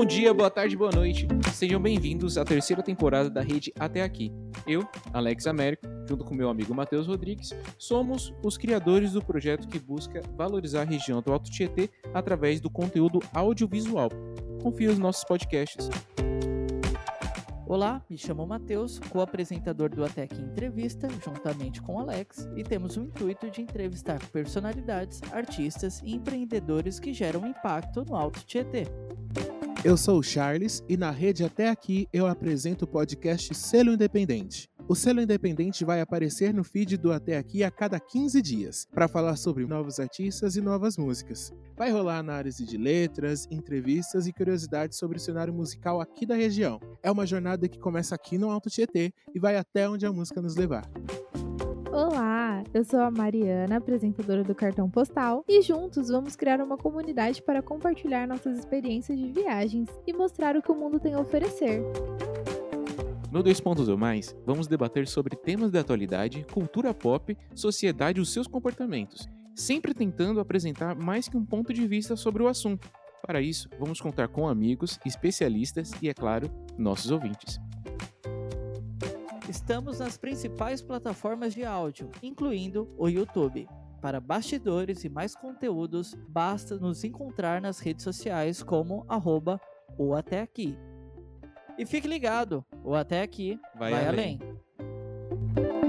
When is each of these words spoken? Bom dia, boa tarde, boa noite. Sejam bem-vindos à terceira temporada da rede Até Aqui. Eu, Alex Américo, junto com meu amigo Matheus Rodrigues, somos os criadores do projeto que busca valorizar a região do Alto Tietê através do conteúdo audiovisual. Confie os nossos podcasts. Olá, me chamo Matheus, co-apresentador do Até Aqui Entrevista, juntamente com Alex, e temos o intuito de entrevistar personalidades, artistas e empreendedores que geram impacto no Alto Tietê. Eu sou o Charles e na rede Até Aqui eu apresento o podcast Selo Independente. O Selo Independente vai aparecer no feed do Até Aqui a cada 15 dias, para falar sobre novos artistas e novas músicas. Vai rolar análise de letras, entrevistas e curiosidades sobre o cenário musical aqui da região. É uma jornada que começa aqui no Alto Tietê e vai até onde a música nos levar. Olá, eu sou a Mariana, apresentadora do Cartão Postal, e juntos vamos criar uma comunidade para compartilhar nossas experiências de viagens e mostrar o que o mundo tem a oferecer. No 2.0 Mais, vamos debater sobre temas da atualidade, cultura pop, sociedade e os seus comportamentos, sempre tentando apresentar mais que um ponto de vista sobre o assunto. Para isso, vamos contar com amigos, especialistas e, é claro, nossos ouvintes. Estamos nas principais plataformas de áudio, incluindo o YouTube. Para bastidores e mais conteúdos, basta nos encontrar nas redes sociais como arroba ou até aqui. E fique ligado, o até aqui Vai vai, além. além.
Bom 0.00 0.06
dia, 0.06 0.32
boa 0.32 0.48
tarde, 0.48 0.74
boa 0.78 0.90
noite. 0.90 1.28
Sejam 1.52 1.78
bem-vindos 1.78 2.38
à 2.38 2.42
terceira 2.42 2.82
temporada 2.82 3.28
da 3.28 3.42
rede 3.42 3.70
Até 3.78 4.00
Aqui. 4.00 4.32
Eu, 4.66 4.88
Alex 5.12 5.46
Américo, 5.46 5.86
junto 6.08 6.24
com 6.24 6.34
meu 6.34 6.48
amigo 6.48 6.74
Matheus 6.74 7.06
Rodrigues, 7.06 7.50
somos 7.76 8.32
os 8.42 8.56
criadores 8.56 9.12
do 9.12 9.22
projeto 9.22 9.68
que 9.68 9.78
busca 9.78 10.22
valorizar 10.38 10.80
a 10.80 10.84
região 10.86 11.20
do 11.20 11.30
Alto 11.30 11.50
Tietê 11.50 11.90
através 12.14 12.62
do 12.62 12.70
conteúdo 12.70 13.20
audiovisual. 13.34 14.08
Confie 14.62 14.86
os 14.86 14.98
nossos 14.98 15.22
podcasts. 15.22 15.90
Olá, 17.66 18.02
me 18.08 18.16
chamo 18.16 18.46
Matheus, 18.46 18.98
co-apresentador 18.98 19.90
do 19.90 20.02
Até 20.02 20.22
Aqui 20.22 20.40
Entrevista, 20.40 21.08
juntamente 21.22 21.82
com 21.82 22.00
Alex, 22.00 22.48
e 22.56 22.64
temos 22.64 22.96
o 22.96 23.02
intuito 23.02 23.50
de 23.50 23.60
entrevistar 23.60 24.18
personalidades, 24.32 25.20
artistas 25.30 26.00
e 26.02 26.14
empreendedores 26.14 26.98
que 26.98 27.12
geram 27.12 27.46
impacto 27.46 28.02
no 28.08 28.16
Alto 28.16 28.40
Tietê. 28.46 28.86
Eu 29.82 29.96
sou 29.96 30.18
o 30.18 30.22
Charles 30.22 30.84
e 30.90 30.94
na 30.94 31.10
rede 31.10 31.42
Até 31.42 31.70
Aqui 31.70 32.06
eu 32.12 32.26
apresento 32.26 32.84
o 32.84 32.88
podcast 32.88 33.54
Selo 33.54 33.94
Independente. 33.94 34.68
O 34.86 34.94
Selo 34.94 35.22
Independente 35.22 35.86
vai 35.86 36.02
aparecer 36.02 36.52
no 36.52 36.62
feed 36.62 36.98
do 36.98 37.10
Até 37.10 37.38
Aqui 37.38 37.64
a 37.64 37.70
cada 37.70 37.98
15 37.98 38.42
dias, 38.42 38.86
para 38.92 39.08
falar 39.08 39.36
sobre 39.36 39.64
novos 39.64 39.98
artistas 39.98 40.54
e 40.54 40.60
novas 40.60 40.98
músicas. 40.98 41.50
Vai 41.78 41.90
rolar 41.90 42.18
análise 42.18 42.62
de 42.66 42.76
letras, 42.76 43.46
entrevistas 43.50 44.26
e 44.26 44.34
curiosidades 44.34 44.98
sobre 44.98 45.16
o 45.16 45.20
cenário 45.20 45.54
musical 45.54 45.98
aqui 45.98 46.26
da 46.26 46.34
região. 46.34 46.78
É 47.02 47.10
uma 47.10 47.24
jornada 47.24 47.66
que 47.66 47.78
começa 47.78 48.14
aqui 48.14 48.36
no 48.36 48.50
Alto 48.50 48.68
Tietê 48.68 49.14
e 49.34 49.40
vai 49.40 49.56
até 49.56 49.88
onde 49.88 50.04
a 50.04 50.12
música 50.12 50.42
nos 50.42 50.56
levar. 50.56 50.90
Olá, 51.92 52.62
eu 52.72 52.84
sou 52.84 53.00
a 53.00 53.10
Mariana, 53.10 53.78
apresentadora 53.78 54.44
do 54.44 54.54
Cartão 54.54 54.88
Postal, 54.88 55.44
e 55.48 55.60
juntos 55.60 56.08
vamos 56.08 56.36
criar 56.36 56.60
uma 56.60 56.76
comunidade 56.76 57.42
para 57.42 57.60
compartilhar 57.60 58.28
nossas 58.28 58.60
experiências 58.60 59.18
de 59.18 59.26
viagens 59.26 59.88
e 60.06 60.12
mostrar 60.12 60.56
o 60.56 60.62
que 60.62 60.70
o 60.70 60.74
mundo 60.74 61.00
tem 61.00 61.14
a 61.14 61.20
oferecer. 61.20 61.82
No 63.32 63.42
2.0 63.42 63.96
Mais, 63.96 64.36
vamos 64.46 64.68
debater 64.68 65.08
sobre 65.08 65.34
temas 65.34 65.72
da 65.72 65.80
atualidade, 65.80 66.46
cultura 66.52 66.94
pop, 66.94 67.36
sociedade 67.56 68.20
e 68.20 68.22
os 68.22 68.32
seus 68.32 68.46
comportamentos, 68.46 69.28
sempre 69.52 69.92
tentando 69.92 70.38
apresentar 70.38 70.94
mais 70.94 71.28
que 71.28 71.36
um 71.36 71.44
ponto 71.44 71.74
de 71.74 71.88
vista 71.88 72.14
sobre 72.14 72.40
o 72.40 72.46
assunto. 72.46 72.88
Para 73.20 73.42
isso, 73.42 73.68
vamos 73.80 74.00
contar 74.00 74.28
com 74.28 74.46
amigos, 74.46 75.00
especialistas 75.04 75.90
e, 76.00 76.08
é 76.08 76.14
claro, 76.14 76.48
nossos 76.78 77.10
ouvintes. 77.10 77.60
Estamos 79.50 79.98
nas 79.98 80.16
principais 80.16 80.80
plataformas 80.80 81.52
de 81.52 81.64
áudio, 81.64 82.08
incluindo 82.22 82.88
o 82.96 83.08
YouTube. 83.08 83.68
Para 84.00 84.20
bastidores 84.20 85.02
e 85.02 85.08
mais 85.08 85.34
conteúdos, 85.34 86.14
basta 86.28 86.78
nos 86.78 87.02
encontrar 87.02 87.60
nas 87.60 87.80
redes 87.80 88.04
sociais 88.04 88.62
como 88.62 89.04
arroba 89.08 89.60
ou 89.98 90.14
até 90.14 90.40
aqui. 90.40 90.78
E 91.76 91.84
fique 91.84 92.06
ligado, 92.06 92.64
o 92.84 92.94
até 92.94 93.22
aqui 93.22 93.58
Vai 93.76 93.90
vai, 93.90 94.06
além. 94.06 94.38
além. 95.56 95.79